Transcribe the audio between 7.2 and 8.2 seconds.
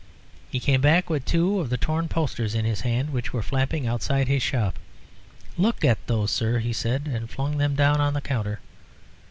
flung them down on the